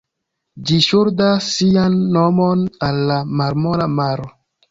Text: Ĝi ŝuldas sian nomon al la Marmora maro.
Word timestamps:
Ĝi 0.69 0.77
ŝuldas 0.85 1.49
sian 1.57 1.99
nomon 2.17 2.65
al 2.89 2.99
la 3.13 3.21
Marmora 3.41 3.91
maro. 4.01 4.29